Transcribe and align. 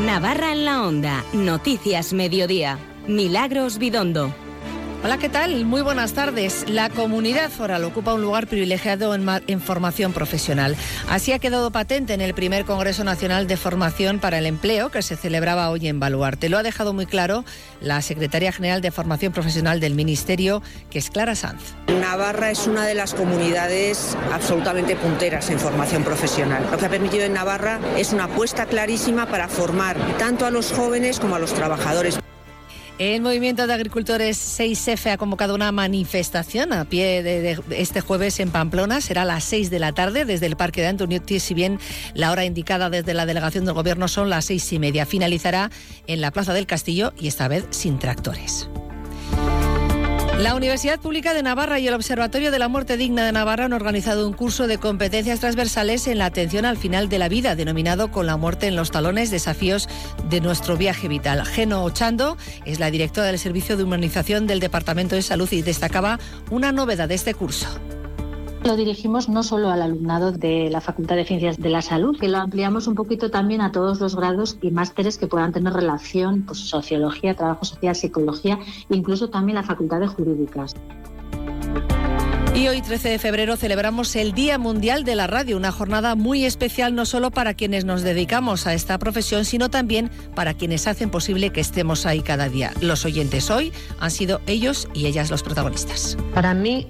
Navarra 0.00 0.52
en 0.52 0.64
la 0.64 0.86
Onda. 0.86 1.24
Noticias 1.32 2.12
Mediodía. 2.12 2.78
Milagros 3.08 3.78
Bidondo. 3.78 4.32
Hola, 5.04 5.16
¿qué 5.16 5.28
tal? 5.28 5.64
Muy 5.64 5.80
buenas 5.80 6.12
tardes. 6.12 6.64
La 6.68 6.90
comunidad 6.90 7.50
foral 7.50 7.84
ocupa 7.84 8.14
un 8.14 8.20
lugar 8.20 8.48
privilegiado 8.48 9.14
en, 9.14 9.60
formación 9.60 10.12
profesional. 10.12 10.74
Así 11.08 11.30
ha 11.30 11.38
quedado 11.38 11.70
patente 11.70 12.14
en 12.14 12.20
el 12.20 12.34
primer 12.34 12.64
Congreso 12.64 13.04
Nacional 13.04 13.46
de 13.46 13.56
Formación 13.56 14.18
para 14.18 14.38
el 14.38 14.46
Empleo 14.46 14.90
que 14.90 15.02
se 15.02 15.14
celebraba 15.14 15.70
hoy 15.70 15.86
en 15.86 16.00
Baluarte. 16.00 16.48
Lo 16.48 16.58
ha 16.58 16.64
dejado 16.64 16.94
muy 16.94 17.06
claro 17.06 17.44
la 17.80 18.02
secretaria 18.02 18.50
general 18.50 18.82
de 18.82 18.90
Formación 18.90 19.32
Profesional 19.32 19.78
del 19.78 19.94
Ministerio, 19.94 20.62
que 20.90 20.98
es 20.98 21.10
Clara 21.10 21.36
Sanz. 21.36 21.62
Navarra 22.00 22.50
es 22.50 22.66
una 22.66 22.84
de 22.84 22.96
las 22.96 23.14
comunidades 23.14 24.16
absolutamente 24.32 24.96
punteras 24.96 25.48
en 25.50 25.60
formación 25.60 26.02
profesional. 26.02 26.66
Lo 26.72 26.76
que 26.76 26.86
ha 26.86 26.90
permitido 26.90 27.24
en 27.24 27.34
Navarra 27.34 27.78
es 27.96 28.12
una 28.12 28.24
apuesta 28.24 28.66
clarísima 28.66 29.26
para 29.26 29.46
formar 29.46 29.96
tanto 30.18 30.44
a 30.44 30.50
los 30.50 30.72
jóvenes 30.72 31.20
como 31.20 31.36
a 31.36 31.38
los 31.38 31.54
trabajadores. 31.54 32.18
El 32.98 33.22
movimiento 33.22 33.68
de 33.68 33.74
agricultores 33.74 34.58
6F 34.58 35.12
ha 35.12 35.18
convocado 35.18 35.54
una 35.54 35.70
manifestación 35.70 36.72
a 36.72 36.84
pie 36.84 37.22
de, 37.22 37.60
este 37.70 38.00
jueves 38.00 38.40
en 38.40 38.50
Pamplona. 38.50 39.00
Será 39.00 39.22
a 39.22 39.24
las 39.24 39.44
6 39.44 39.70
de 39.70 39.78
la 39.78 39.92
tarde 39.92 40.24
desde 40.24 40.46
el 40.46 40.56
Parque 40.56 40.80
de 40.80 40.88
Antoniotti, 40.88 41.38
si 41.38 41.54
bien 41.54 41.78
la 42.14 42.32
hora 42.32 42.44
indicada 42.44 42.90
desde 42.90 43.14
la 43.14 43.24
delegación 43.24 43.64
del 43.64 43.74
Gobierno 43.74 44.08
son 44.08 44.30
las 44.30 44.46
seis 44.46 44.72
y 44.72 44.80
media. 44.80 45.06
Finalizará 45.06 45.70
en 46.08 46.20
la 46.20 46.32
Plaza 46.32 46.52
del 46.52 46.66
Castillo 46.66 47.12
y 47.16 47.28
esta 47.28 47.46
vez 47.46 47.66
sin 47.70 48.00
tractores. 48.00 48.68
La 50.38 50.54
Universidad 50.54 51.00
Pública 51.00 51.34
de 51.34 51.42
Navarra 51.42 51.80
y 51.80 51.88
el 51.88 51.94
Observatorio 51.94 52.52
de 52.52 52.60
la 52.60 52.68
Muerte 52.68 52.96
Digna 52.96 53.26
de 53.26 53.32
Navarra 53.32 53.64
han 53.64 53.72
organizado 53.72 54.24
un 54.24 54.32
curso 54.32 54.68
de 54.68 54.78
competencias 54.78 55.40
transversales 55.40 56.06
en 56.06 56.18
la 56.18 56.26
atención 56.26 56.64
al 56.64 56.76
final 56.76 57.08
de 57.08 57.18
la 57.18 57.28
vida, 57.28 57.56
denominado 57.56 58.12
Con 58.12 58.26
la 58.26 58.36
muerte 58.36 58.68
en 58.68 58.76
los 58.76 58.92
talones, 58.92 59.32
desafíos 59.32 59.88
de 60.30 60.40
nuestro 60.40 60.76
viaje 60.76 61.08
vital. 61.08 61.44
Geno 61.44 61.82
Ochando 61.82 62.36
es 62.64 62.78
la 62.78 62.92
directora 62.92 63.26
del 63.26 63.40
Servicio 63.40 63.76
de 63.76 63.82
Humanización 63.82 64.46
del 64.46 64.60
Departamento 64.60 65.16
de 65.16 65.22
Salud 65.22 65.48
y 65.50 65.62
destacaba 65.62 66.20
una 66.50 66.70
novedad 66.70 67.08
de 67.08 67.16
este 67.16 67.34
curso. 67.34 67.66
Lo 68.64 68.76
dirigimos 68.76 69.28
no 69.28 69.42
solo 69.42 69.70
al 69.70 69.82
alumnado 69.82 70.32
de 70.32 70.68
la 70.70 70.80
Facultad 70.80 71.16
de 71.16 71.24
Ciencias 71.24 71.58
de 71.58 71.70
la 71.70 71.80
Salud, 71.80 72.18
que 72.18 72.28
lo 72.28 72.38
ampliamos 72.38 72.86
un 72.86 72.94
poquito 72.94 73.30
también 73.30 73.60
a 73.60 73.72
todos 73.72 74.00
los 74.00 74.16
grados 74.16 74.58
y 74.60 74.70
másteres 74.70 75.16
que 75.16 75.26
puedan 75.26 75.52
tener 75.52 75.72
relación, 75.72 76.42
pues 76.42 76.58
sociología, 76.58 77.34
trabajo 77.34 77.64
social, 77.64 77.94
psicología, 77.94 78.58
incluso 78.90 79.30
también 79.30 79.56
la 79.56 79.62
Facultad 79.62 80.00
de 80.00 80.08
Jurídicas. 80.08 80.74
Y 82.54 82.66
hoy, 82.66 82.82
13 82.82 83.10
de 83.10 83.18
febrero, 83.20 83.56
celebramos 83.56 84.16
el 84.16 84.32
Día 84.32 84.58
Mundial 84.58 85.04
de 85.04 85.14
la 85.14 85.28
Radio, 85.28 85.56
una 85.56 85.70
jornada 85.70 86.16
muy 86.16 86.44
especial 86.44 86.92
no 86.92 87.06
solo 87.06 87.30
para 87.30 87.54
quienes 87.54 87.84
nos 87.84 88.02
dedicamos 88.02 88.66
a 88.66 88.74
esta 88.74 88.98
profesión, 88.98 89.44
sino 89.44 89.70
también 89.70 90.10
para 90.34 90.54
quienes 90.54 90.88
hacen 90.88 91.08
posible 91.08 91.50
que 91.50 91.60
estemos 91.60 92.04
ahí 92.04 92.20
cada 92.20 92.48
día. 92.48 92.72
Los 92.80 93.04
oyentes 93.04 93.48
hoy 93.50 93.72
han 94.00 94.10
sido 94.10 94.40
ellos 94.48 94.88
y 94.92 95.06
ellas 95.06 95.30
los 95.30 95.44
protagonistas. 95.44 96.18
Para 96.34 96.52
mí, 96.52 96.88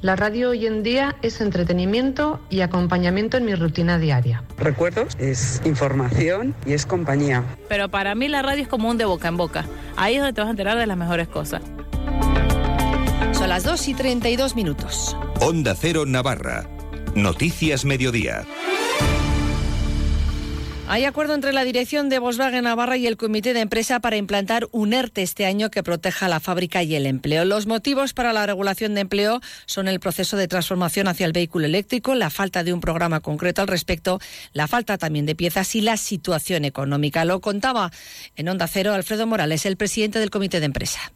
la 0.00 0.16
radio 0.16 0.50
hoy 0.50 0.66
en 0.66 0.82
día 0.82 1.16
es 1.22 1.40
entretenimiento 1.40 2.40
y 2.50 2.60
acompañamiento 2.60 3.36
en 3.36 3.44
mi 3.44 3.54
rutina 3.54 3.98
diaria. 3.98 4.44
Recuerdos, 4.56 5.16
es 5.18 5.60
información 5.64 6.54
y 6.66 6.72
es 6.72 6.86
compañía. 6.86 7.44
Pero 7.68 7.88
para 7.88 8.14
mí 8.14 8.28
la 8.28 8.42
radio 8.42 8.62
es 8.62 8.68
como 8.68 8.88
un 8.88 8.98
de 8.98 9.04
boca 9.04 9.28
en 9.28 9.36
boca. 9.36 9.64
Ahí 9.96 10.14
es 10.14 10.20
donde 10.20 10.34
te 10.34 10.40
vas 10.40 10.48
a 10.48 10.50
enterar 10.50 10.78
de 10.78 10.86
las 10.86 10.96
mejores 10.96 11.28
cosas. 11.28 11.62
Son 13.32 13.48
las 13.48 13.64
2 13.64 13.88
y 13.88 13.94
32 13.94 14.56
minutos. 14.56 15.16
Onda 15.40 15.74
Cero 15.74 16.04
Navarra. 16.06 16.68
Noticias 17.14 17.84
Mediodía. 17.84 18.44
Hay 20.90 21.04
acuerdo 21.04 21.34
entre 21.34 21.52
la 21.52 21.64
dirección 21.64 22.08
de 22.08 22.18
Volkswagen 22.18 22.64
Navarra 22.64 22.96
y 22.96 23.06
el 23.06 23.18
comité 23.18 23.52
de 23.52 23.60
empresa 23.60 24.00
para 24.00 24.16
implantar 24.16 24.68
un 24.72 24.94
ERTE 24.94 25.22
este 25.22 25.44
año 25.44 25.70
que 25.70 25.82
proteja 25.82 26.28
la 26.28 26.40
fábrica 26.40 26.82
y 26.82 26.94
el 26.94 27.04
empleo. 27.04 27.44
Los 27.44 27.66
motivos 27.66 28.14
para 28.14 28.32
la 28.32 28.46
regulación 28.46 28.94
de 28.94 29.02
empleo 29.02 29.42
son 29.66 29.86
el 29.86 30.00
proceso 30.00 30.38
de 30.38 30.48
transformación 30.48 31.06
hacia 31.06 31.26
el 31.26 31.34
vehículo 31.34 31.66
eléctrico, 31.66 32.14
la 32.14 32.30
falta 32.30 32.64
de 32.64 32.72
un 32.72 32.80
programa 32.80 33.20
concreto 33.20 33.60
al 33.60 33.68
respecto, 33.68 34.18
la 34.54 34.66
falta 34.66 34.96
también 34.96 35.26
de 35.26 35.34
piezas 35.34 35.74
y 35.74 35.82
la 35.82 35.98
situación 35.98 36.64
económica. 36.64 37.26
Lo 37.26 37.42
contaba 37.42 37.92
en 38.36 38.48
Onda 38.48 38.66
Cero 38.66 38.94
Alfredo 38.94 39.26
Morales, 39.26 39.66
el 39.66 39.76
presidente 39.76 40.18
del 40.18 40.30
comité 40.30 40.58
de 40.58 40.66
empresa. 40.66 41.12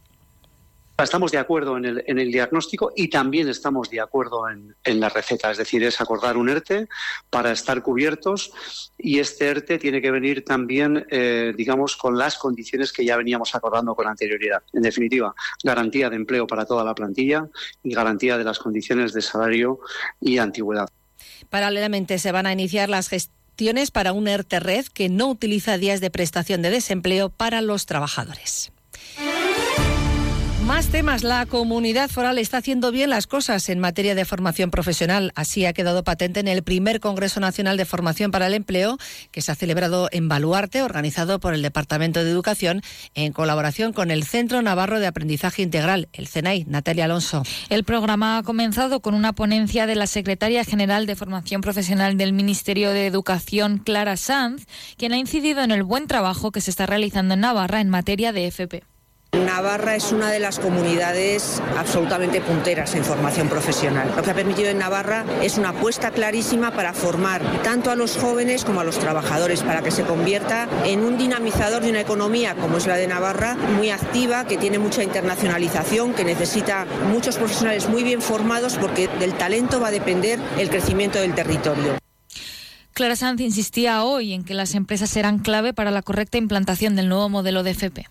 Estamos 0.95 1.31
de 1.31 1.39
acuerdo 1.39 1.75
en 1.77 1.85
el, 1.85 2.03
en 2.05 2.19
el, 2.19 2.31
diagnóstico 2.31 2.91
y 2.95 3.07
también 3.09 3.49
estamos 3.49 3.89
de 3.89 3.99
acuerdo 3.99 4.47
en, 4.47 4.75
en, 4.83 4.99
la 4.99 5.09
receta, 5.09 5.49
es 5.49 5.57
decir, 5.57 5.83
es 5.83 5.99
acordar 5.99 6.37
un 6.37 6.49
ERTE 6.49 6.87
para 7.31 7.51
estar 7.51 7.81
cubiertos 7.81 8.53
y 8.97 9.17
este 9.17 9.47
ERTE 9.47 9.79
tiene 9.79 10.03
que 10.03 10.11
venir 10.11 10.45
también, 10.45 11.05
eh, 11.09 11.51
digamos, 11.57 11.97
con 11.97 12.15
las 12.15 12.37
condiciones 12.37 12.93
que 12.93 13.03
ya 13.03 13.17
veníamos 13.17 13.55
acordando 13.55 13.95
con 13.95 14.07
anterioridad. 14.07 14.61
En 14.71 14.83
definitiva, 14.83 15.33
garantía 15.63 16.11
de 16.11 16.15
empleo 16.15 16.45
para 16.45 16.65
toda 16.65 16.83
la 16.83 16.93
plantilla 16.93 17.47
y 17.81 17.95
garantía 17.95 18.37
de 18.37 18.43
las 18.43 18.59
condiciones 18.59 19.13
de 19.13 19.23
salario 19.23 19.79
y 20.21 20.37
antigüedad. 20.37 20.87
Paralelamente 21.49 22.19
se 22.19 22.31
van 22.31 22.45
a 22.45 22.53
iniciar 22.53 22.89
las 22.89 23.09
gestiones 23.09 23.89
para 23.89 24.13
un 24.13 24.27
ERTE 24.27 24.59
red 24.59 24.85
que 24.85 25.09
no 25.09 25.27
utiliza 25.27 25.79
días 25.79 26.01
de 26.01 26.11
prestación 26.11 26.61
de 26.61 26.69
desempleo 26.69 27.29
para 27.29 27.61
los 27.61 27.87
trabajadores. 27.87 28.71
Más 30.67 30.87
temas. 30.87 31.23
La 31.23 31.45
comunidad 31.45 32.09
foral 32.09 32.37
está 32.37 32.57
haciendo 32.57 32.91
bien 32.91 33.09
las 33.09 33.27
cosas 33.27 33.67
en 33.67 33.79
materia 33.79 34.15
de 34.15 34.23
formación 34.23 34.71
profesional. 34.71 35.33
Así 35.35 35.65
ha 35.65 35.73
quedado 35.73 36.05
patente 36.05 36.39
en 36.39 36.47
el 36.47 36.63
primer 36.63 37.01
Congreso 37.01 37.41
Nacional 37.41 37.75
de 37.75 37.83
Formación 37.83 38.31
para 38.31 38.47
el 38.47 38.53
Empleo 38.53 38.97
que 39.31 39.41
se 39.41 39.51
ha 39.51 39.55
celebrado 39.55 40.07
en 40.13 40.29
Baluarte, 40.29 40.81
organizado 40.81 41.41
por 41.41 41.53
el 41.53 41.61
Departamento 41.61 42.23
de 42.23 42.31
Educación 42.31 42.81
en 43.13 43.33
colaboración 43.33 43.91
con 43.91 44.09
el 44.09 44.23
Centro 44.23 44.61
Navarro 44.61 45.01
de 45.01 45.07
Aprendizaje 45.07 45.63
Integral, 45.63 46.07
el 46.13 46.27
CENAI. 46.27 46.63
Natalia 46.65 47.05
Alonso. 47.05 47.43
El 47.69 47.83
programa 47.83 48.37
ha 48.37 48.43
comenzado 48.43 49.01
con 49.01 49.15
una 49.15 49.33
ponencia 49.33 49.85
de 49.85 49.95
la 49.95 50.07
Secretaria 50.07 50.63
General 50.63 51.05
de 51.05 51.17
Formación 51.17 51.59
Profesional 51.59 52.17
del 52.17 52.31
Ministerio 52.31 52.91
de 52.91 53.05
Educación, 53.05 53.79
Clara 53.79 54.15
Sanz, 54.15 54.65
quien 54.97 55.11
ha 55.11 55.17
incidido 55.17 55.61
en 55.61 55.71
el 55.71 55.83
buen 55.83 56.07
trabajo 56.07 56.51
que 56.51 56.61
se 56.61 56.71
está 56.71 56.85
realizando 56.85 57.33
en 57.33 57.41
Navarra 57.41 57.81
en 57.81 57.89
materia 57.89 58.31
de 58.31 58.47
FP. 58.47 58.92
Navarra 59.53 59.95
es 59.95 60.11
una 60.11 60.31
de 60.31 60.39
las 60.39 60.57
comunidades 60.57 61.61
absolutamente 61.77 62.41
punteras 62.41 62.95
en 62.95 63.03
formación 63.03 63.49
profesional. 63.49 64.11
Lo 64.15 64.23
que 64.23 64.31
ha 64.31 64.33
permitido 64.33 64.69
en 64.69 64.79
Navarra 64.79 65.25
es 65.43 65.59
una 65.59 65.69
apuesta 65.69 66.09
clarísima 66.09 66.71
para 66.71 66.91
formar 66.91 67.39
tanto 67.61 67.91
a 67.91 67.95
los 67.95 68.17
jóvenes 68.17 68.65
como 68.65 68.79
a 68.81 68.83
los 68.83 68.97
trabajadores, 68.97 69.61
para 69.61 69.83
que 69.83 69.91
se 69.91 70.05
convierta 70.05 70.67
en 70.85 71.01
un 71.01 71.19
dinamizador 71.19 71.83
de 71.83 71.91
una 71.91 72.01
economía 72.01 72.55
como 72.55 72.77
es 72.77 72.87
la 72.87 72.95
de 72.95 73.05
Navarra, 73.05 73.53
muy 73.53 73.91
activa, 73.91 74.47
que 74.47 74.57
tiene 74.57 74.79
mucha 74.79 75.03
internacionalización, 75.03 76.15
que 76.15 76.25
necesita 76.25 76.87
muchos 77.11 77.37
profesionales 77.37 77.87
muy 77.87 78.03
bien 78.03 78.23
formados 78.23 78.79
porque 78.81 79.07
del 79.19 79.35
talento 79.35 79.79
va 79.79 79.89
a 79.89 79.91
depender 79.91 80.39
el 80.57 80.71
crecimiento 80.71 81.19
del 81.19 81.35
territorio. 81.35 81.99
Clara 82.93 83.15
Sanz 83.15 83.39
insistía 83.39 84.03
hoy 84.03 84.33
en 84.33 84.45
que 84.45 84.55
las 84.55 84.73
empresas 84.73 85.11
serán 85.11 85.37
clave 85.37 85.75
para 85.75 85.91
la 85.91 86.01
correcta 86.01 86.39
implantación 86.39 86.95
del 86.95 87.07
nuevo 87.07 87.29
modelo 87.29 87.61
de 87.61 87.69
FP. 87.69 88.07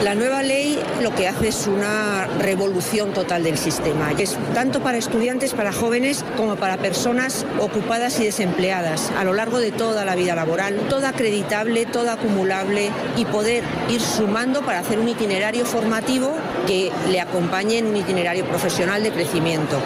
La 0.00 0.16
nueva 0.16 0.42
ley 0.42 0.80
lo 1.00 1.14
que 1.14 1.28
hace 1.28 1.48
es 1.48 1.66
una 1.66 2.26
revolución 2.38 3.12
total 3.12 3.44
del 3.44 3.56
sistema. 3.56 4.10
Es 4.12 4.36
tanto 4.52 4.82
para 4.82 4.98
estudiantes, 4.98 5.54
para 5.54 5.72
jóvenes, 5.72 6.24
como 6.36 6.56
para 6.56 6.78
personas 6.78 7.46
ocupadas 7.60 8.18
y 8.18 8.24
desempleadas 8.24 9.12
a 9.12 9.22
lo 9.22 9.32
largo 9.32 9.58
de 9.58 9.70
toda 9.70 10.04
la 10.04 10.16
vida 10.16 10.34
laboral, 10.34 10.88
toda 10.88 11.10
acreditable, 11.10 11.86
toda 11.86 12.14
acumulable 12.14 12.90
y 13.16 13.24
poder 13.26 13.62
ir 13.90 14.00
sumando 14.00 14.62
para 14.62 14.80
hacer 14.80 14.98
un 14.98 15.08
itinerario 15.08 15.64
formativo 15.64 16.34
que 16.66 16.90
le 17.10 17.20
acompañe 17.20 17.78
en 17.78 17.86
un 17.86 17.96
itinerario 17.96 18.44
profesional 18.46 19.02
de 19.04 19.12
crecimiento. 19.12 19.80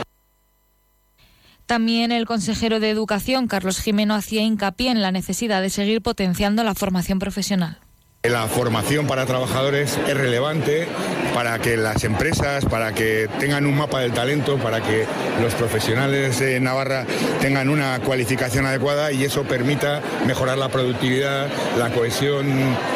También 1.67 2.11
el 2.11 2.27
consejero 2.27 2.81
de 2.81 2.91
Educación, 2.91 3.49
Carlos 3.49 3.81
Jimeno, 3.81 4.15
hacía 4.15 4.43
hincapié 4.43 4.93
en 4.93 5.03
la 5.03 5.13
necesidad 5.13 5.61
de 5.61 5.69
seguir 5.69 6.01
potenciando 6.01 6.65
la 6.65 6.75
formación 6.75 7.19
profesional. 7.19 7.81
La 8.29 8.49
formación 8.49 9.07
para 9.07 9.25
trabajadores 9.25 9.99
es 10.09 10.17
relevante 10.17 10.89
para 11.33 11.59
que 11.59 11.77
las 11.77 12.03
empresas, 12.03 12.65
para 12.65 12.93
que 12.93 13.29
tengan 13.39 13.67
un 13.67 13.77
mapa 13.77 14.01
del 14.01 14.13
talento, 14.13 14.57
para 14.59 14.81
que 14.81 15.07
los 15.41 15.55
profesionales 15.55 16.39
de 16.41 16.59
Navarra 16.59 17.07
tengan 17.41 17.69
una 17.69 18.01
cualificación 18.01 18.67
adecuada 18.67 19.13
y 19.13 19.25
eso 19.25 19.45
permita 19.45 20.03
mejorar 20.27 20.59
la 20.59 20.69
productividad, 20.69 21.49
la 21.79 21.91
cohesión 21.91 22.47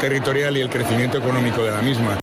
territorial 0.00 0.56
y 0.56 0.62
el 0.62 0.68
crecimiento 0.68 1.18
económico 1.18 1.64
de 1.64 1.70
la 1.70 1.80
misma. 1.80 2.18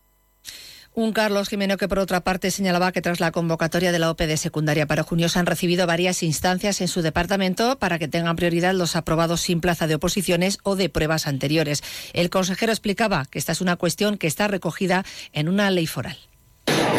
Un 0.97 1.13
Carlos 1.13 1.47
Jimeno 1.47 1.77
que 1.77 1.87
por 1.87 1.99
otra 1.99 2.21
parte 2.21 2.49
señalaba 2.49 2.91
que 2.91 3.03
tras 3.03 3.19
la 3.19 3.31
convocatoria 3.31 3.91
de 3.91 3.99
la 3.99 4.09
OPE 4.09 4.25
de 4.25 4.35
secundaria 4.35 4.87
para 4.87 5.03
junio 5.03 5.29
se 5.29 5.37
han 5.37 5.45
recibido 5.45 5.85
varias 5.85 6.23
instancias 6.23 6.81
en 6.81 6.87
su 6.87 7.03
departamento 7.03 7.77
para 7.77 7.99
que 7.99 8.07
tengan 8.07 8.35
prioridad 8.35 8.73
los 8.73 8.95
aprobados 8.95 9.41
sin 9.41 9.61
plaza 9.61 9.85
de 9.85 9.93
oposiciones 9.93 10.57
o 10.63 10.75
de 10.75 10.89
pruebas 10.89 11.27
anteriores. 11.27 11.83
El 12.13 12.31
consejero 12.31 12.71
explicaba 12.71 13.25
que 13.25 13.37
esta 13.37 13.51
es 13.51 13.61
una 13.61 13.75
cuestión 13.75 14.17
que 14.17 14.25
está 14.25 14.47
recogida 14.47 15.05
en 15.33 15.49
una 15.49 15.69
ley 15.69 15.85
foral. 15.85 16.17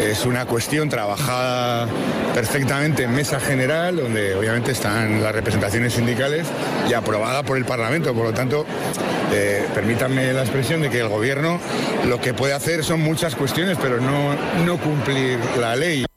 Es 0.01 0.25
una 0.25 0.45
cuestión 0.45 0.89
trabajada 0.89 1.87
perfectamente 2.33 3.03
en 3.03 3.13
mesa 3.13 3.39
general, 3.39 3.97
donde 3.97 4.33
obviamente 4.35 4.71
están 4.71 5.21
las 5.21 5.33
representaciones 5.33 5.93
sindicales 5.93 6.47
y 6.89 6.93
aprobada 6.93 7.43
por 7.43 7.57
el 7.57 7.65
Parlamento. 7.65 8.13
Por 8.13 8.25
lo 8.25 8.33
tanto, 8.33 8.65
eh, 9.33 9.67
permítanme 9.75 10.33
la 10.33 10.41
expresión 10.41 10.81
de 10.81 10.89
que 10.89 10.99
el 10.99 11.09
Gobierno 11.09 11.59
lo 12.07 12.19
que 12.21 12.33
puede 12.33 12.53
hacer 12.53 12.83
son 12.83 13.01
muchas 13.01 13.35
cuestiones, 13.35 13.77
pero 13.81 13.99
no, 13.99 14.35
no 14.65 14.77
cumplir 14.77 15.37
la 15.59 15.75
ley. 15.75 16.08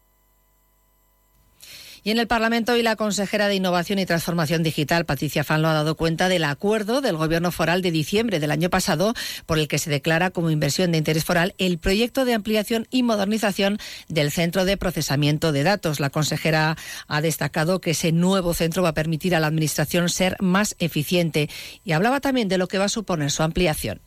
Y 2.04 2.10
en 2.10 2.18
el 2.18 2.26
Parlamento 2.26 2.72
hoy 2.72 2.82
la 2.82 2.96
consejera 2.96 3.46
de 3.46 3.54
Innovación 3.54 4.00
y 4.00 4.06
Transformación 4.06 4.64
Digital, 4.64 5.04
Patricia 5.04 5.44
Fanlo, 5.44 5.68
ha 5.68 5.72
dado 5.72 5.94
cuenta 5.94 6.28
del 6.28 6.42
acuerdo 6.42 7.00
del 7.00 7.16
Gobierno 7.16 7.52
foral 7.52 7.80
de 7.80 7.92
diciembre 7.92 8.40
del 8.40 8.50
año 8.50 8.70
pasado 8.70 9.14
por 9.46 9.60
el 9.60 9.68
que 9.68 9.78
se 9.78 9.88
declara 9.88 10.30
como 10.30 10.50
inversión 10.50 10.90
de 10.90 10.98
interés 10.98 11.24
foral 11.24 11.54
el 11.58 11.78
proyecto 11.78 12.24
de 12.24 12.34
ampliación 12.34 12.88
y 12.90 13.04
modernización 13.04 13.78
del 14.08 14.32
Centro 14.32 14.64
de 14.64 14.76
Procesamiento 14.76 15.52
de 15.52 15.62
Datos. 15.62 16.00
La 16.00 16.10
consejera 16.10 16.76
ha 17.06 17.20
destacado 17.20 17.80
que 17.80 17.92
ese 17.92 18.10
nuevo 18.10 18.52
centro 18.52 18.82
va 18.82 18.88
a 18.88 18.94
permitir 18.94 19.36
a 19.36 19.40
la 19.40 19.46
Administración 19.46 20.08
ser 20.08 20.36
más 20.40 20.74
eficiente 20.80 21.48
y 21.84 21.92
hablaba 21.92 22.18
también 22.18 22.48
de 22.48 22.58
lo 22.58 22.66
que 22.66 22.78
va 22.78 22.86
a 22.86 22.88
suponer 22.88 23.30
su 23.30 23.44
ampliación 23.44 24.00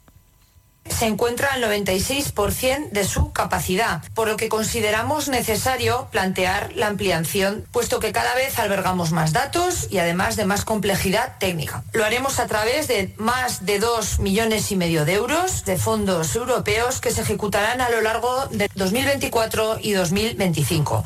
se 0.90 1.08
encuentra 1.08 1.54
al 1.54 1.64
96% 1.64 2.90
de 2.92 3.04
su 3.04 3.32
capacidad, 3.32 4.02
por 4.14 4.28
lo 4.28 4.38
que 4.38 4.50
consideramos 4.50 5.28
necesario 5.28 6.08
plantear 6.12 6.72
la 6.74 6.88
ampliación, 6.88 7.66
puesto 7.72 8.00
que 8.00 8.12
cada 8.12 8.36
vez 8.36 8.58
albergamos 8.60 9.12
más 9.12 9.34
datos 9.34 9.88
y 9.90 9.98
además 9.98 10.36
de 10.36 10.46
más 10.46 10.64
complejidad 10.64 11.38
técnica. 11.40 11.84
Lo 11.94 12.06
haremos 12.06 12.40
a 12.40 12.48
través 12.48 12.88
de 12.88 13.14
más 13.18 13.66
de 13.66 13.80
2 13.80 14.20
millones 14.20 14.72
y 14.72 14.76
medio 14.76 15.06
de 15.06 15.14
euros 15.14 15.66
de 15.66 15.78
fondos 15.78 16.36
europeos 16.36 17.02
que 17.02 17.12
se 17.12 17.22
ejecutarán 17.22 17.82
a 17.82 17.90
lo 17.90 18.02
largo 18.02 18.48
de 18.52 18.70
2024 18.76 19.80
y 19.82 19.94
2025. 19.94 21.04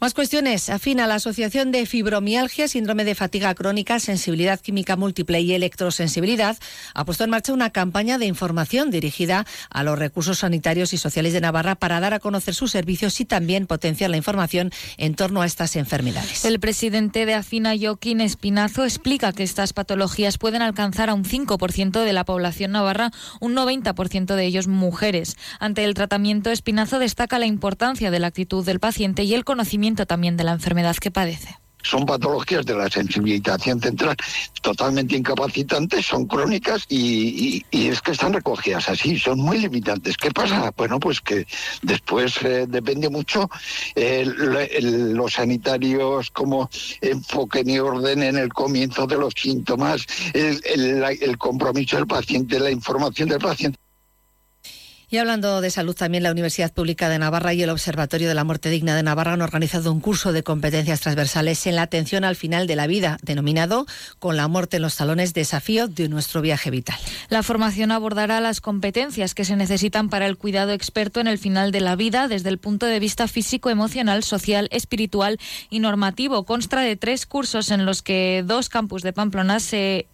Más 0.00 0.14
cuestiones. 0.14 0.70
Afina 0.70 1.08
la 1.08 1.16
Asociación 1.16 1.72
de 1.72 1.84
Fibromialgia, 1.84 2.68
Síndrome 2.68 3.04
de 3.04 3.16
Fatiga 3.16 3.52
Crónica, 3.56 3.98
Sensibilidad 3.98 4.60
Química 4.60 4.94
Múltiple 4.94 5.40
y 5.40 5.54
Electrosensibilidad 5.54 6.56
ha 6.94 7.04
puesto 7.04 7.24
en 7.24 7.30
marcha 7.30 7.52
una 7.52 7.70
campaña 7.70 8.16
de 8.16 8.26
información 8.26 8.92
dirigida 8.92 9.44
a 9.70 9.82
los 9.82 9.98
recursos 9.98 10.38
sanitarios 10.38 10.92
y 10.92 10.98
sociales 10.98 11.32
de 11.32 11.40
Navarra 11.40 11.74
para 11.74 11.98
dar 11.98 12.14
a 12.14 12.20
conocer 12.20 12.54
sus 12.54 12.70
servicios 12.70 13.20
y 13.20 13.24
también 13.24 13.66
potenciar 13.66 14.10
la 14.10 14.16
información 14.16 14.70
en 14.98 15.16
torno 15.16 15.42
a 15.42 15.46
estas 15.46 15.74
enfermedades. 15.74 16.44
El 16.44 16.60
presidente 16.60 17.26
de 17.26 17.34
Afina, 17.34 17.74
Joaquín 17.76 18.20
Espinazo, 18.20 18.84
explica 18.84 19.32
que 19.32 19.42
estas 19.42 19.72
patologías 19.72 20.38
pueden 20.38 20.62
alcanzar 20.62 21.10
a 21.10 21.14
un 21.14 21.24
5% 21.24 22.04
de 22.04 22.12
la 22.12 22.24
población 22.24 22.70
navarra, 22.70 23.10
un 23.40 23.56
90% 23.56 24.36
de 24.36 24.44
ellos 24.44 24.68
mujeres. 24.68 25.36
Ante 25.58 25.82
el 25.82 25.94
tratamiento, 25.94 26.52
Espinazo 26.52 27.00
destaca 27.00 27.40
la 27.40 27.46
importancia 27.46 28.12
de 28.12 28.20
la 28.20 28.28
actitud 28.28 28.64
del 28.64 28.78
paciente 28.78 29.24
y 29.24 29.34
el 29.34 29.44
conocimiento 29.44 29.87
también 29.96 30.36
de 30.36 30.44
la 30.44 30.52
enfermedad 30.52 30.96
que 30.96 31.10
padece 31.10 31.58
son 31.82 32.06
patologías 32.06 32.66
de 32.66 32.74
la 32.74 32.88
sensibilización 32.88 33.80
central 33.80 34.16
totalmente 34.62 35.16
incapacitantes, 35.16 36.06
son 36.06 36.26
crónicas 36.26 36.84
y, 36.88 37.64
es 37.70 38.02
que 38.02 38.12
están 38.12 38.32
recogidas 38.32 38.88
así, 38.88 39.18
son 39.18 39.38
muy 39.38 39.58
limitantes. 39.58 40.16
¿Qué 40.16 40.30
pasa? 40.30 40.72
Bueno, 40.76 40.98
pues 40.98 41.20
que 41.20 41.46
después 41.82 42.42
eh, 42.42 42.66
depende 42.68 43.08
mucho 43.08 43.48
eh, 43.94 44.26
los 44.80 45.32
sanitarios 45.34 46.30
como 46.30 46.68
enfoquen 47.00 47.70
y 47.70 47.78
ordenen 47.78 48.36
el 48.36 48.52
comienzo 48.52 49.06
de 49.06 49.16
los 49.16 49.32
síntomas, 49.34 50.06
el 50.34 51.38
compromiso 51.38 51.96
del 51.96 52.06
paciente, 52.06 52.60
la 52.60 52.70
información 52.70 53.28
del 53.28 53.38
paciente. 53.38 53.78
Y 55.10 55.16
hablando 55.16 55.62
de 55.62 55.70
salud, 55.70 55.94
también 55.94 56.22
la 56.22 56.30
Universidad 56.30 56.70
Pública 56.70 57.08
de 57.08 57.18
Navarra 57.18 57.54
y 57.54 57.62
el 57.62 57.70
Observatorio 57.70 58.28
de 58.28 58.34
la 58.34 58.44
Muerte 58.44 58.68
Digna 58.68 58.94
de 58.94 59.02
Navarra 59.02 59.32
han 59.32 59.40
organizado 59.40 59.90
un 59.90 60.00
curso 60.00 60.32
de 60.32 60.42
competencias 60.42 61.00
transversales 61.00 61.66
en 61.66 61.76
la 61.76 61.82
atención 61.82 62.24
al 62.24 62.36
final 62.36 62.66
de 62.66 62.76
la 62.76 62.86
vida, 62.86 63.16
denominado 63.22 63.86
Con 64.18 64.36
la 64.36 64.48
muerte 64.48 64.76
en 64.76 64.82
los 64.82 64.96
talones, 64.96 65.32
desafío 65.32 65.88
de 65.88 66.10
nuestro 66.10 66.42
viaje 66.42 66.70
vital. 66.70 66.98
La 67.30 67.42
formación 67.42 67.90
abordará 67.90 68.40
las 68.40 68.60
competencias 68.60 69.34
que 69.34 69.46
se 69.46 69.56
necesitan 69.56 70.10
para 70.10 70.26
el 70.26 70.36
cuidado 70.36 70.72
experto 70.72 71.20
en 71.20 71.26
el 71.26 71.38
final 71.38 71.72
de 71.72 71.80
la 71.80 71.96
vida 71.96 72.28
desde 72.28 72.50
el 72.50 72.58
punto 72.58 72.84
de 72.84 73.00
vista 73.00 73.28
físico, 73.28 73.70
emocional, 73.70 74.24
social, 74.24 74.68
espiritual 74.72 75.38
y 75.70 75.80
normativo. 75.80 76.44
Consta 76.44 76.82
de 76.82 76.96
tres 76.96 77.24
cursos 77.24 77.70
en 77.70 77.86
los 77.86 78.02
que 78.02 78.44
dos 78.46 78.68
campus 78.68 79.00
de 79.02 79.14
Pamplona 79.14 79.58
se 79.58 80.06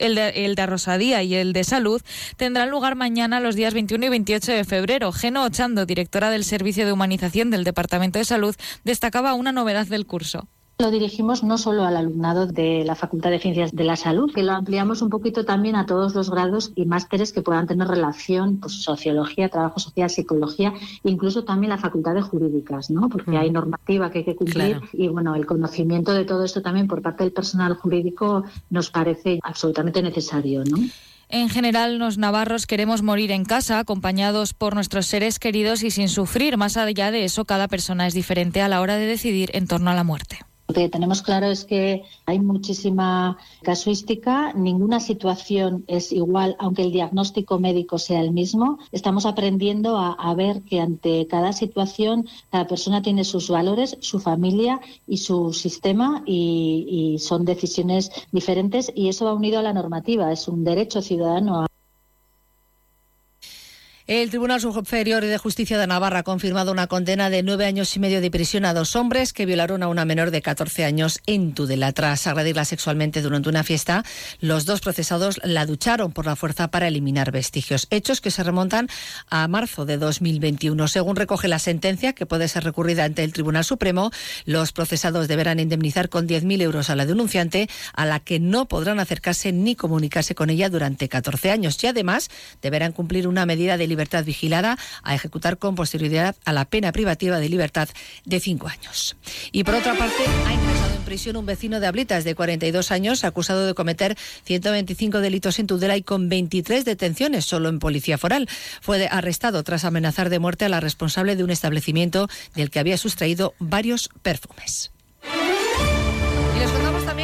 el 0.00 0.14
de, 0.14 0.44
el 0.44 0.54
de 0.54 0.66
Rosadía 0.66 1.22
y 1.22 1.34
el 1.34 1.52
de 1.52 1.64
Salud, 1.64 2.02
tendrán 2.36 2.70
lugar 2.70 2.94
mañana 2.94 3.40
los 3.40 3.54
días 3.54 3.74
21 3.74 4.06
y 4.06 4.08
28 4.08 4.52
de 4.52 4.64
febrero. 4.64 5.12
Geno 5.12 5.44
Ochando, 5.44 5.86
directora 5.86 6.30
del 6.30 6.44
Servicio 6.44 6.86
de 6.86 6.92
Humanización 6.92 7.50
del 7.50 7.64
Departamento 7.64 8.18
de 8.18 8.24
Salud, 8.24 8.56
destacaba 8.84 9.34
una 9.34 9.52
novedad 9.52 9.86
del 9.86 10.06
curso. 10.06 10.48
Lo 10.80 10.92
dirigimos 10.92 11.42
no 11.42 11.58
solo 11.58 11.84
al 11.84 11.96
alumnado 11.96 12.46
de 12.46 12.84
la 12.84 12.94
Facultad 12.94 13.30
de 13.30 13.40
Ciencias 13.40 13.72
de 13.72 13.82
la 13.82 13.96
Salud, 13.96 14.32
que 14.32 14.44
lo 14.44 14.52
ampliamos 14.52 15.02
un 15.02 15.10
poquito 15.10 15.44
también 15.44 15.74
a 15.74 15.86
todos 15.86 16.14
los 16.14 16.30
grados 16.30 16.70
y 16.76 16.86
másteres 16.86 17.32
que 17.32 17.42
puedan 17.42 17.66
tener 17.66 17.88
relación, 17.88 18.58
pues 18.60 18.74
sociología, 18.74 19.48
trabajo 19.48 19.80
social, 19.80 20.08
psicología, 20.08 20.72
incluso 21.02 21.42
también 21.42 21.70
la 21.70 21.78
Facultad 21.78 22.14
de 22.14 22.22
Jurídicas, 22.22 22.90
¿no? 22.90 23.08
Porque 23.08 23.36
hay 23.36 23.50
normativa 23.50 24.12
que 24.12 24.18
hay 24.18 24.24
que 24.24 24.36
cumplir 24.36 24.80
y 24.92 25.08
bueno, 25.08 25.34
el 25.34 25.46
conocimiento 25.46 26.12
de 26.12 26.24
todo 26.24 26.44
esto 26.44 26.62
también 26.62 26.86
por 26.86 27.02
parte 27.02 27.24
del 27.24 27.32
personal 27.32 27.74
jurídico 27.74 28.44
nos 28.70 28.88
parece 28.88 29.40
absolutamente 29.42 30.00
necesario, 30.00 30.62
¿no? 30.62 30.78
En 31.28 31.48
general, 31.48 31.98
los 31.98 32.18
navarros 32.18 32.68
queremos 32.68 33.02
morir 33.02 33.32
en 33.32 33.44
casa, 33.44 33.80
acompañados 33.80 34.54
por 34.54 34.76
nuestros 34.76 35.06
seres 35.06 35.40
queridos 35.40 35.82
y 35.82 35.90
sin 35.90 36.08
sufrir. 36.08 36.56
Más 36.56 36.76
allá 36.76 37.10
de 37.10 37.24
eso, 37.24 37.46
cada 37.46 37.66
persona 37.66 38.06
es 38.06 38.14
diferente 38.14 38.62
a 38.62 38.68
la 38.68 38.80
hora 38.80 38.94
de 38.94 39.06
decidir 39.06 39.50
en 39.54 39.66
torno 39.66 39.90
a 39.90 39.94
la 39.94 40.04
muerte. 40.04 40.38
Lo 40.68 40.74
que 40.74 40.90
tenemos 40.90 41.22
claro 41.22 41.46
es 41.46 41.64
que 41.64 42.04
hay 42.26 42.40
muchísima 42.40 43.38
casuística, 43.62 44.52
ninguna 44.52 45.00
situación 45.00 45.84
es 45.86 46.12
igual, 46.12 46.56
aunque 46.58 46.82
el 46.82 46.92
diagnóstico 46.92 47.58
médico 47.58 47.96
sea 47.98 48.20
el 48.20 48.32
mismo. 48.32 48.78
Estamos 48.92 49.24
aprendiendo 49.24 49.96
a, 49.96 50.34
ver 50.34 50.60
que 50.60 50.78
ante 50.80 51.26
cada 51.26 51.54
situación 51.54 52.28
cada 52.50 52.66
persona 52.66 53.00
tiene 53.00 53.24
sus 53.24 53.48
valores, 53.48 53.96
su 54.00 54.20
familia 54.20 54.78
y 55.06 55.16
su 55.16 55.54
sistema 55.54 56.22
y, 56.26 57.14
y 57.14 57.18
son 57.18 57.46
decisiones 57.46 58.10
diferentes 58.30 58.92
y 58.94 59.08
eso 59.08 59.24
va 59.24 59.32
unido 59.32 59.60
a 59.60 59.62
la 59.62 59.72
normativa. 59.72 60.30
Es 60.30 60.48
un 60.48 60.64
derecho 60.64 61.00
ciudadano 61.00 61.62
a 61.62 61.67
el 64.08 64.30
Tribunal 64.30 64.58
Superior 64.58 65.22
de 65.22 65.36
Justicia 65.36 65.76
de 65.76 65.86
Navarra 65.86 66.20
ha 66.20 66.22
confirmado 66.22 66.72
una 66.72 66.86
condena 66.86 67.28
de 67.28 67.42
nueve 67.42 67.66
años 67.66 67.94
y 67.94 68.00
medio 68.00 68.22
de 68.22 68.30
prisión 68.30 68.64
a 68.64 68.72
dos 68.72 68.96
hombres 68.96 69.34
que 69.34 69.44
violaron 69.44 69.82
a 69.82 69.88
una 69.88 70.06
menor 70.06 70.30
de 70.30 70.40
14 70.40 70.86
años 70.86 71.20
en 71.26 71.52
Tudela. 71.52 71.92
Tras 71.92 72.26
agredirla 72.26 72.64
sexualmente 72.64 73.20
durante 73.20 73.50
una 73.50 73.64
fiesta, 73.64 74.06
los 74.40 74.64
dos 74.64 74.80
procesados 74.80 75.38
la 75.44 75.66
ducharon 75.66 76.12
por 76.12 76.24
la 76.24 76.36
fuerza 76.36 76.68
para 76.68 76.88
eliminar 76.88 77.32
vestigios. 77.32 77.86
Hechos 77.90 78.22
que 78.22 78.30
se 78.30 78.42
remontan 78.42 78.88
a 79.28 79.46
marzo 79.46 79.84
de 79.84 79.98
2021. 79.98 80.88
Según 80.88 81.14
recoge 81.14 81.46
la 81.46 81.58
sentencia, 81.58 82.14
que 82.14 82.24
puede 82.24 82.48
ser 82.48 82.64
recurrida 82.64 83.04
ante 83.04 83.24
el 83.24 83.34
Tribunal 83.34 83.64
Supremo, 83.64 84.10
los 84.46 84.72
procesados 84.72 85.28
deberán 85.28 85.60
indemnizar 85.60 86.08
con 86.08 86.26
10.000 86.26 86.62
euros 86.62 86.88
a 86.88 86.96
la 86.96 87.04
denunciante, 87.04 87.68
a 87.92 88.06
la 88.06 88.20
que 88.20 88.40
no 88.40 88.68
podrán 88.68 89.00
acercarse 89.00 89.52
ni 89.52 89.76
comunicarse 89.76 90.34
con 90.34 90.48
ella 90.48 90.70
durante 90.70 91.10
14 91.10 91.50
años. 91.50 91.76
Y 91.84 91.88
además 91.88 92.30
deberán 92.62 92.92
cumplir 92.92 93.28
una 93.28 93.44
medida 93.44 93.76
de 93.76 93.86
libertad 93.86 93.97
vigilada 94.24 94.78
a 95.02 95.14
ejecutar 95.14 95.58
con 95.58 95.74
posterioridad 95.74 96.36
a 96.44 96.52
la 96.52 96.64
pena 96.64 96.92
privativa 96.92 97.38
de 97.38 97.48
libertad 97.48 97.88
de 98.24 98.40
cinco 98.40 98.68
años. 98.68 99.16
Y 99.52 99.64
por 99.64 99.74
otra 99.74 99.94
parte, 99.94 100.24
ha 100.46 100.52
ingresado 100.52 100.94
en 100.94 101.02
prisión 101.02 101.36
un 101.36 101.46
vecino 101.46 101.80
de 101.80 101.86
Ablitas 101.86 102.24
de 102.24 102.34
42 102.34 102.90
años 102.92 103.24
acusado 103.24 103.66
de 103.66 103.74
cometer 103.74 104.16
125 104.44 105.20
delitos 105.20 105.58
en 105.58 105.66
Tudela 105.66 105.96
y 105.96 106.02
con 106.02 106.28
23 106.28 106.84
detenciones 106.84 107.44
solo 107.44 107.68
en 107.68 107.78
policía 107.78 108.18
foral. 108.18 108.48
Fue 108.80 109.08
arrestado 109.10 109.62
tras 109.62 109.84
amenazar 109.84 110.30
de 110.30 110.38
muerte 110.38 110.64
a 110.64 110.68
la 110.68 110.80
responsable 110.80 111.36
de 111.36 111.44
un 111.44 111.50
establecimiento 111.50 112.28
del 112.54 112.70
que 112.70 112.78
había 112.78 112.96
sustraído 112.96 113.54
varios 113.58 114.10
perfumes 114.22 114.90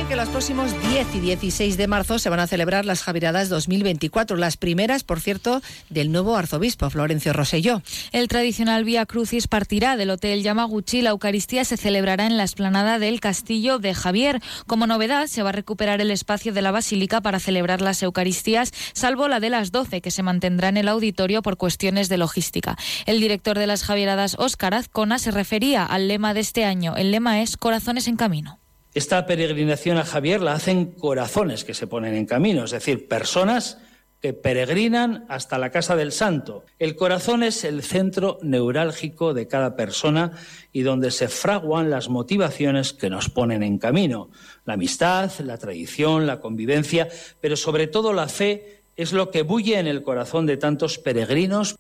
que 0.09 0.17
los 0.17 0.29
próximos 0.29 0.73
10 0.91 1.15
y 1.15 1.21
16 1.21 1.77
de 1.77 1.87
marzo 1.87 2.19
se 2.19 2.29
van 2.29 2.41
a 2.41 2.47
celebrar 2.47 2.85
las 2.85 3.03
Javiradas 3.03 3.49
2024, 3.49 4.37
las 4.37 4.57
primeras, 4.57 5.05
por 5.05 5.21
cierto, 5.21 5.63
del 5.89 6.13
nuevo 6.13 6.37
arzobispo 6.37 6.91
Florencio 6.91 7.33
Roselló. 7.33 7.81
El 8.13 8.29
tradicional 8.29 8.85
Vía 8.85 9.07
Crucis 9.07 9.47
partirá 9.47 9.97
del 9.97 10.11
Hotel 10.11 10.43
Yamaguchi. 10.43 11.01
La 11.01 11.11
Eucaristía 11.11 11.65
se 11.65 11.77
celebrará 11.77 12.27
en 12.27 12.37
la 12.37 12.45
esplanada 12.45 12.99
del 12.99 13.21
Castillo 13.21 13.79
de 13.79 13.95
Javier. 13.95 14.43
Como 14.67 14.87
novedad, 14.87 15.27
se 15.27 15.43
va 15.43 15.51
a 15.51 15.53
recuperar 15.53 16.01
el 16.01 16.11
espacio 16.11 16.53
de 16.53 16.63
la 16.63 16.73
Basílica 16.73 17.21
para 17.21 17.41
celebrar 17.41 17.81
las 17.81 18.03
Eucaristías, 18.03 18.73
salvo 18.93 19.29
la 19.29 19.41
de 19.41 19.51
las 19.51 19.73
12, 19.73 20.01
que 20.01 20.11
se 20.11 20.23
mantendrá 20.23 20.69
en 20.69 20.77
el 20.77 20.89
auditorio 20.89 21.41
por 21.41 21.57
cuestiones 21.57 22.09
de 22.09 22.19
logística. 22.19 22.77
El 23.07 23.21
director 23.21 23.59
de 23.59 23.67
las 23.67 23.85
Javieradas, 23.85 24.37
Óscar 24.39 24.75
Azcona, 24.75 25.19
se 25.19 25.31
refería 25.31 25.85
al 25.85 26.09
lema 26.09 26.35
de 26.35 26.41
este 26.41 26.65
año. 26.65 26.97
El 26.97 27.11
lema 27.11 27.43
es 27.43 27.57
Corazones 27.57 28.09
en 28.09 28.17
Camino. 28.17 28.64
Esta 28.95 29.27
peregrinación 29.27 29.99
a 29.99 30.05
Javier 30.05 30.41
la 30.41 30.55
hacen 30.55 30.93
corazones 30.93 31.65
que 31.65 31.75
se 31.75 31.89
ponen 31.89 32.15
en 32.15 32.27
camino, 32.27 32.65
es 32.65 32.71
decir, 32.71 33.09
personas 33.09 33.79
que 34.21 34.33
peregrinan 34.33 35.27
hasta 35.29 35.59
la 35.59 35.71
casa 35.71 35.97
del 35.97 36.13
santo. 36.13 36.65
El 36.79 36.95
corazón 36.95 37.43
es 37.43 37.65
el 37.65 37.83
centro 37.83 38.39
neurálgico 38.41 39.35
de 39.35 39.49
cada 39.49 39.75
persona 39.75 40.33
y 40.73 40.83
donde 40.83 41.11
se 41.11 41.27
fraguan 41.29 41.91
las 41.91 42.09
motivaciones 42.09 42.93
que 42.93 43.11
nos 43.11 43.29
ponen 43.29 43.65
en 43.65 43.79
camino. 43.79 44.31
La 44.65 44.75
amistad, 44.75 45.31
la 45.41 45.59
tradición, 45.59 46.27
la 46.27 46.41
convivencia, 46.41 47.09
pero 47.41 47.57
sobre 47.57 47.89
todo 47.89 48.13
la 48.13 48.29
fe 48.29 48.85
es 48.97 49.13
lo 49.13 49.31
que 49.31 49.43
bulle 49.43 49.79
en 49.79 49.89
el 49.89 50.05
corazón 50.05 50.47
de 50.47 50.57
tantos 50.57 50.99
peregrinos. 50.99 51.77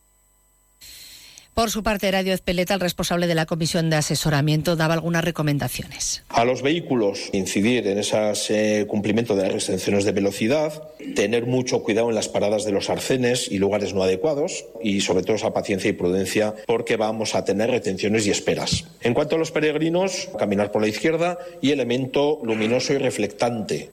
Por 1.54 1.70
su 1.70 1.84
parte, 1.84 2.10
Radio 2.10 2.34
Ezpeleta, 2.34 2.74
el 2.74 2.80
responsable 2.80 3.28
de 3.28 3.36
la 3.36 3.46
Comisión 3.46 3.88
de 3.88 3.94
Asesoramiento, 3.94 4.74
daba 4.74 4.94
algunas 4.94 5.22
recomendaciones. 5.22 6.24
A 6.28 6.44
los 6.44 6.62
vehículos, 6.62 7.30
incidir 7.32 7.86
en 7.86 7.98
ese 7.98 8.84
cumplimiento 8.88 9.36
de 9.36 9.44
las 9.44 9.52
restricciones 9.52 10.04
de 10.04 10.10
velocidad, 10.10 10.82
tener 11.14 11.46
mucho 11.46 11.84
cuidado 11.84 12.08
en 12.08 12.16
las 12.16 12.28
paradas 12.28 12.64
de 12.64 12.72
los 12.72 12.90
arcenes 12.90 13.48
y 13.48 13.58
lugares 13.58 13.94
no 13.94 14.02
adecuados 14.02 14.64
y, 14.82 15.00
sobre 15.00 15.22
todo, 15.22 15.36
esa 15.36 15.52
paciencia 15.52 15.88
y 15.90 15.92
prudencia 15.92 16.56
porque 16.66 16.96
vamos 16.96 17.36
a 17.36 17.44
tener 17.44 17.70
retenciones 17.70 18.26
y 18.26 18.30
esperas. 18.30 18.86
En 19.00 19.14
cuanto 19.14 19.36
a 19.36 19.38
los 19.38 19.52
peregrinos, 19.52 20.30
caminar 20.36 20.72
por 20.72 20.82
la 20.82 20.88
izquierda 20.88 21.38
y 21.62 21.70
elemento 21.70 22.40
luminoso 22.42 22.94
y 22.94 22.98
reflectante. 22.98 23.92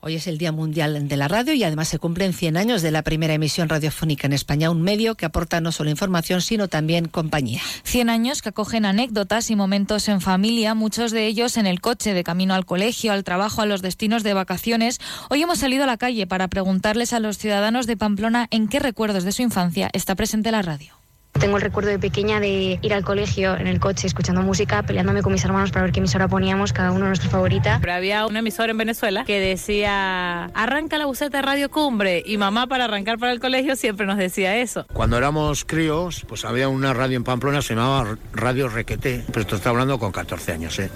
Hoy 0.00 0.14
es 0.14 0.28
el 0.28 0.38
Día 0.38 0.52
Mundial 0.52 1.08
de 1.08 1.16
la 1.16 1.26
Radio 1.26 1.54
y 1.54 1.64
además 1.64 1.88
se 1.88 1.98
cumplen 1.98 2.32
100 2.32 2.56
años 2.56 2.82
de 2.82 2.92
la 2.92 3.02
primera 3.02 3.34
emisión 3.34 3.68
radiofónica 3.68 4.28
en 4.28 4.32
España, 4.32 4.70
un 4.70 4.80
medio 4.80 5.16
que 5.16 5.26
aporta 5.26 5.60
no 5.60 5.72
solo 5.72 5.90
información, 5.90 6.40
sino 6.40 6.68
también 6.68 7.08
compañía. 7.08 7.60
100 7.82 8.08
años 8.08 8.40
que 8.40 8.50
acogen 8.50 8.84
anécdotas 8.84 9.50
y 9.50 9.56
momentos 9.56 10.08
en 10.08 10.20
familia, 10.20 10.74
muchos 10.74 11.10
de 11.10 11.26
ellos 11.26 11.56
en 11.56 11.66
el 11.66 11.80
coche, 11.80 12.14
de 12.14 12.22
camino 12.22 12.54
al 12.54 12.64
colegio, 12.64 13.12
al 13.12 13.24
trabajo, 13.24 13.60
a 13.60 13.66
los 13.66 13.82
destinos 13.82 14.22
de 14.22 14.34
vacaciones. 14.34 15.00
Hoy 15.30 15.42
hemos 15.42 15.58
salido 15.58 15.82
a 15.82 15.88
la 15.88 15.96
calle 15.96 16.28
para 16.28 16.46
preguntarles 16.46 17.12
a 17.12 17.18
los 17.18 17.36
ciudadanos 17.36 17.88
de 17.88 17.96
Pamplona 17.96 18.46
en 18.52 18.68
qué 18.68 18.78
recuerdos 18.78 19.24
de 19.24 19.32
su 19.32 19.42
infancia 19.42 19.90
está 19.92 20.14
presente 20.14 20.52
la 20.52 20.62
radio. 20.62 20.97
Tengo 21.38 21.56
el 21.56 21.62
recuerdo 21.62 21.90
de 21.90 22.00
pequeña 22.00 22.40
de 22.40 22.80
ir 22.82 22.94
al 22.94 23.04
colegio 23.04 23.56
en 23.56 23.68
el 23.68 23.78
coche 23.78 24.08
escuchando 24.08 24.42
música, 24.42 24.82
peleándome 24.82 25.22
con 25.22 25.32
mis 25.32 25.44
hermanos 25.44 25.70
para 25.70 25.84
ver 25.84 25.92
qué 25.92 26.00
emisora 26.00 26.26
poníamos, 26.26 26.72
cada 26.72 26.90
uno 26.90 27.06
nuestra 27.06 27.30
favorita. 27.30 27.78
Pero 27.80 27.92
había 27.92 28.26
una 28.26 28.40
emisora 28.40 28.72
en 28.72 28.78
Venezuela 28.78 29.24
que 29.24 29.38
decía, 29.38 30.46
arranca 30.46 30.98
la 30.98 31.06
buceta 31.06 31.38
de 31.38 31.42
Radio 31.42 31.70
Cumbre 31.70 32.24
y 32.26 32.38
mamá 32.38 32.66
para 32.66 32.84
arrancar 32.84 33.18
para 33.18 33.30
el 33.32 33.38
colegio 33.38 33.76
siempre 33.76 34.04
nos 34.04 34.18
decía 34.18 34.56
eso. 34.56 34.84
Cuando 34.92 35.16
éramos 35.16 35.64
críos, 35.64 36.24
pues 36.26 36.44
había 36.44 36.68
una 36.68 36.92
radio 36.92 37.16
en 37.16 37.24
Pamplona, 37.24 37.62
se 37.62 37.74
llamaba 37.74 38.18
Radio 38.32 38.68
Requeté, 38.68 39.24
pero 39.28 39.42
esto 39.42 39.56
está 39.56 39.70
hablando 39.70 39.98
con 39.98 40.10
14 40.10 40.52
años, 40.52 40.78
¿eh? 40.80 40.90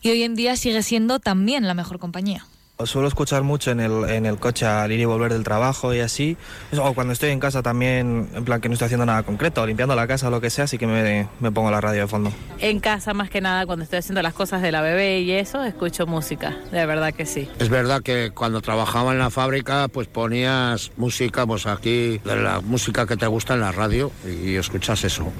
Y 0.00 0.10
hoy 0.10 0.22
en 0.22 0.36
día 0.36 0.54
sigue 0.56 0.82
siendo 0.84 1.18
también 1.18 1.66
la 1.66 1.74
mejor 1.74 1.98
compañía. 1.98 2.46
Suelo 2.84 3.08
escuchar 3.08 3.42
mucho 3.42 3.72
en 3.72 3.80
el, 3.80 4.08
en 4.08 4.24
el 4.24 4.38
coche 4.38 4.64
al 4.64 4.92
ir 4.92 5.00
y 5.00 5.04
volver 5.04 5.32
del 5.32 5.42
trabajo 5.42 5.92
y 5.94 5.98
así. 5.98 6.36
O 6.80 6.94
cuando 6.94 7.12
estoy 7.12 7.30
en 7.30 7.40
casa 7.40 7.60
también, 7.60 8.30
en 8.32 8.44
plan 8.44 8.60
que 8.60 8.68
no 8.68 8.74
estoy 8.74 8.86
haciendo 8.86 9.04
nada 9.04 9.24
concreto, 9.24 9.66
limpiando 9.66 9.96
la 9.96 10.06
casa 10.06 10.28
o 10.28 10.30
lo 10.30 10.40
que 10.40 10.48
sea, 10.48 10.64
así 10.64 10.78
que 10.78 10.86
me, 10.86 11.28
me 11.40 11.50
pongo 11.50 11.72
la 11.72 11.80
radio 11.80 12.02
de 12.02 12.06
fondo. 12.06 12.32
En 12.60 12.78
casa 12.78 13.14
más 13.14 13.30
que 13.30 13.40
nada, 13.40 13.66
cuando 13.66 13.82
estoy 13.82 13.98
haciendo 13.98 14.22
las 14.22 14.32
cosas 14.32 14.62
de 14.62 14.70
la 14.70 14.80
bebé 14.80 15.22
y 15.22 15.32
eso, 15.32 15.64
escucho 15.64 16.06
música, 16.06 16.56
de 16.70 16.86
verdad 16.86 17.12
que 17.12 17.26
sí. 17.26 17.48
Es 17.58 17.68
verdad 17.68 18.00
que 18.00 18.30
cuando 18.32 18.60
trabajaba 18.60 19.10
en 19.10 19.18
la 19.18 19.30
fábrica, 19.30 19.88
pues 19.88 20.06
ponías 20.06 20.92
música, 20.96 21.44
pues 21.48 21.66
aquí, 21.66 22.18
de 22.18 22.36
la 22.36 22.60
música 22.60 23.06
que 23.06 23.16
te 23.16 23.26
gusta 23.26 23.54
en 23.54 23.60
la 23.60 23.72
radio 23.72 24.12
y 24.24 24.54
escuchas 24.54 25.02
eso. 25.02 25.32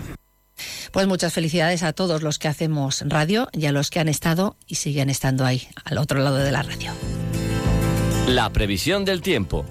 Pues 0.91 1.07
muchas 1.07 1.33
felicidades 1.33 1.85
a 1.85 1.93
todos 1.93 2.23
los 2.23 2.41
que 2.41 2.49
hacemos 2.49 3.05
radio 3.07 3.49
y 3.53 3.67
a 3.67 3.73
los 3.73 3.91
que 3.91 4.01
han 4.01 4.09
estado 4.09 4.57
y 4.67 4.75
siguen 4.75 5.09
estando 5.09 5.45
ahí, 5.45 5.69
al 5.85 5.99
otro 5.99 6.19
lado 6.19 6.39
de 6.39 6.51
la 6.51 6.65
radio. 6.65 6.91
La 8.29 8.51
previsión 8.51 9.07
del 9.07 9.23
tiempo. 9.23 9.65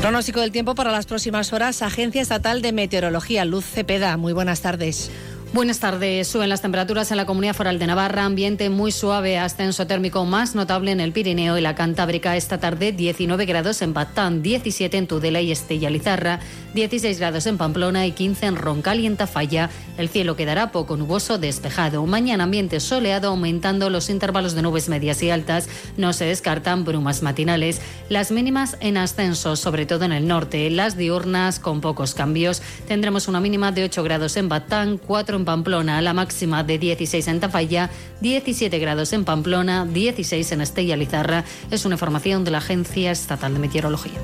Pronóstico 0.00 0.40
del 0.40 0.52
tiempo 0.52 0.76
para 0.76 0.92
las 0.92 1.06
próximas 1.06 1.52
horas. 1.52 1.82
Agencia 1.82 2.22
Estatal 2.22 2.62
de 2.62 2.70
Meteorología, 2.70 3.44
Luz 3.44 3.64
Cepeda. 3.64 4.16
Muy 4.16 4.32
buenas 4.32 4.60
tardes. 4.60 5.10
Buenas 5.54 5.80
tardes. 5.80 6.28
Suben 6.28 6.50
las 6.50 6.60
temperaturas 6.60 7.10
en 7.10 7.16
la 7.16 7.24
comunidad 7.24 7.54
foral 7.54 7.78
de 7.78 7.86
Navarra. 7.86 8.26
Ambiente 8.26 8.68
muy 8.68 8.92
suave, 8.92 9.38
ascenso 9.38 9.86
térmico 9.86 10.26
más 10.26 10.54
notable 10.54 10.90
en 10.90 11.00
el 11.00 11.12
Pirineo 11.12 11.56
y 11.56 11.62
la 11.62 11.74
Cantábrica. 11.74 12.36
Esta 12.36 12.58
tarde 12.58 12.92
19 12.92 13.46
grados 13.46 13.80
en 13.80 13.94
Batán, 13.94 14.42
17 14.42 14.98
en 14.98 15.06
Tudela 15.06 15.40
y 15.40 15.50
Estella 15.50 15.88
Lizarra, 15.88 16.40
16 16.74 17.18
grados 17.18 17.46
en 17.46 17.56
Pamplona 17.56 18.06
y 18.06 18.12
15 18.12 18.44
en 18.44 18.56
Roncal 18.56 19.00
y 19.00 19.06
en 19.06 19.16
Tafalla. 19.16 19.70
El 19.96 20.10
cielo 20.10 20.36
quedará 20.36 20.70
poco 20.70 20.98
nuboso, 20.98 21.38
despejado. 21.38 22.04
Mañana 22.04 22.44
ambiente 22.44 22.78
soleado, 22.78 23.28
aumentando 23.30 23.88
los 23.88 24.10
intervalos 24.10 24.54
de 24.54 24.60
nubes 24.60 24.90
medias 24.90 25.22
y 25.22 25.30
altas. 25.30 25.70
No 25.96 26.12
se 26.12 26.26
descartan 26.26 26.84
brumas 26.84 27.22
matinales. 27.22 27.80
Las 28.10 28.30
mínimas 28.30 28.76
en 28.80 28.98
ascenso, 28.98 29.56
sobre 29.56 29.86
todo 29.86 30.04
en 30.04 30.12
el 30.12 30.28
norte. 30.28 30.68
Las 30.68 30.98
diurnas 30.98 31.58
con 31.58 31.80
pocos 31.80 32.12
cambios. 32.12 32.60
Tendremos 32.86 33.28
una 33.28 33.40
mínima 33.40 33.72
de 33.72 33.84
8 33.84 34.02
grados 34.02 34.36
en 34.36 34.50
Batán, 34.50 34.98
4 34.98 35.37
en 35.38 35.46
Pamplona, 35.46 36.02
la 36.02 36.12
máxima 36.12 36.62
de 36.62 36.78
16 36.78 37.28
en 37.28 37.40
Tafalla, 37.40 37.90
17 38.20 38.78
grados 38.78 39.12
en 39.14 39.24
Pamplona, 39.24 39.86
16 39.86 40.52
en 40.52 40.60
Estella 40.60 40.96
Lizarra. 40.96 41.44
Es 41.70 41.86
una 41.86 41.94
información 41.94 42.44
de 42.44 42.50
la 42.50 42.58
Agencia 42.58 43.10
Estatal 43.10 43.54
de 43.54 43.60
Meteorología. 43.60 44.20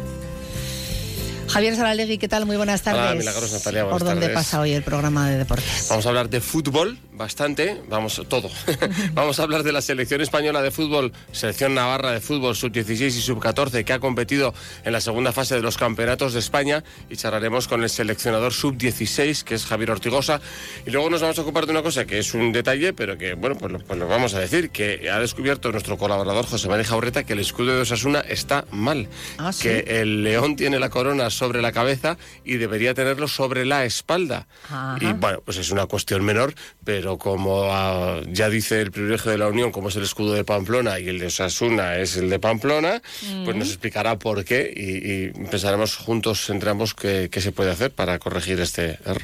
Javier 1.54 1.76
Saralegui, 1.76 2.18
¿qué 2.18 2.26
tal? 2.26 2.46
Muy 2.46 2.56
buenas 2.56 2.82
tardes. 2.82 3.00
Hola, 3.00 3.14
Milagros 3.14 3.52
Natalia, 3.52 3.84
buenas 3.84 4.00
¿Por 4.00 4.08
dónde 4.08 4.26
tardes. 4.26 4.34
pasa 4.34 4.58
hoy 4.58 4.72
el 4.72 4.82
programa 4.82 5.30
de 5.30 5.38
deportes? 5.38 5.86
Vamos 5.88 6.04
a 6.04 6.08
hablar 6.08 6.28
de 6.28 6.40
fútbol 6.40 6.98
bastante, 7.12 7.80
vamos, 7.88 8.20
todo. 8.28 8.50
Vamos 9.12 9.38
a 9.38 9.44
hablar 9.44 9.62
de 9.62 9.70
la 9.70 9.80
selección 9.80 10.20
española 10.20 10.62
de 10.62 10.72
fútbol, 10.72 11.12
selección 11.30 11.72
navarra 11.72 12.10
de 12.10 12.20
fútbol 12.20 12.56
sub-16 12.56 13.06
y 13.06 13.20
sub-14 13.20 13.84
que 13.84 13.92
ha 13.92 14.00
competido 14.00 14.52
en 14.84 14.92
la 14.92 15.00
segunda 15.00 15.30
fase 15.30 15.54
de 15.54 15.62
los 15.62 15.76
campeonatos 15.76 16.32
de 16.32 16.40
España 16.40 16.82
y 17.08 17.16
charlaremos 17.16 17.68
con 17.68 17.84
el 17.84 17.88
seleccionador 17.88 18.52
sub-16 18.52 19.44
que 19.44 19.54
es 19.54 19.64
Javier 19.64 19.92
Ortigosa 19.92 20.40
y 20.84 20.90
luego 20.90 21.08
nos 21.08 21.20
vamos 21.20 21.38
a 21.38 21.42
ocupar 21.42 21.66
de 21.66 21.70
una 21.70 21.82
cosa 21.82 22.04
que 22.04 22.18
es 22.18 22.34
un 22.34 22.50
detalle 22.50 22.92
pero 22.92 23.16
que 23.16 23.34
bueno 23.34 23.56
pues 23.56 23.70
lo, 23.70 23.78
pues 23.78 23.96
lo 23.96 24.08
vamos 24.08 24.34
a 24.34 24.40
decir 24.40 24.70
que 24.70 25.08
ha 25.08 25.20
descubierto 25.20 25.70
nuestro 25.70 25.96
colaborador 25.96 26.46
José 26.46 26.68
María 26.68 26.84
Jaurreta 26.84 27.22
que 27.22 27.34
el 27.34 27.38
escudo 27.38 27.76
de 27.76 27.82
Osasuna 27.82 28.20
está 28.20 28.64
mal, 28.72 29.06
¿Ah, 29.38 29.52
sí? 29.52 29.62
que 29.68 30.00
el 30.00 30.24
león 30.24 30.56
tiene 30.56 30.80
la 30.80 30.90
corona 30.90 31.30
sobre 31.30 31.43
la 31.52 31.72
cabeza 31.72 32.16
y 32.44 32.56
debería 32.56 32.94
tenerlo 32.94 33.28
sobre 33.28 33.64
la 33.64 33.84
espalda. 33.84 34.46
Ajá. 34.64 34.96
Y 35.00 35.12
bueno, 35.12 35.40
pues 35.44 35.58
es 35.58 35.70
una 35.70 35.86
cuestión 35.86 36.24
menor, 36.24 36.54
pero 36.84 37.18
como 37.18 37.64
ah, 37.70 38.20
ya 38.28 38.48
dice 38.48 38.80
el 38.80 38.90
privilegio 38.90 39.30
de 39.30 39.38
la 39.38 39.48
Unión, 39.48 39.72
como 39.72 39.88
es 39.88 39.96
el 39.96 40.02
escudo 40.02 40.34
de 40.34 40.44
Pamplona 40.44 40.98
y 40.98 41.08
el 41.08 41.18
de 41.18 41.26
Osasuna 41.26 41.96
es 41.96 42.16
el 42.16 42.30
de 42.30 42.38
Pamplona, 42.38 43.02
pues 43.44 43.56
nos 43.56 43.68
explicará 43.68 44.18
por 44.18 44.44
qué 44.44 44.72
y, 44.74 45.42
y 45.42 45.48
pensaremos 45.48 45.96
juntos 45.96 46.50
entre 46.50 46.70
ambos 46.70 46.94
qué, 46.94 47.28
qué 47.30 47.40
se 47.40 47.52
puede 47.52 47.70
hacer 47.70 47.90
para 47.90 48.18
corregir 48.18 48.60
este 48.60 48.98
error. 49.04 49.22